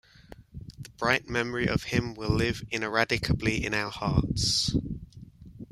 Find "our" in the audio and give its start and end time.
3.75-3.91